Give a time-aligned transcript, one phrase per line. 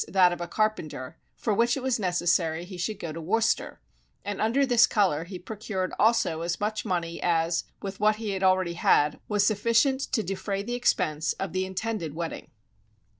[0.07, 3.79] that of a carpenter, for which it was necessary he should go to Worcester;
[4.25, 8.41] and under this colour he procured also as much money as, with what he had
[8.41, 12.49] already had, was sufficient to defray the expense of the intended wedding.